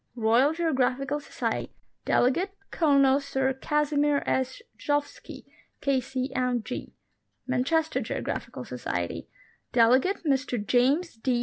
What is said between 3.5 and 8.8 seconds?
Casimir S. Gzowski,K.C.M.G. Manchester Geographical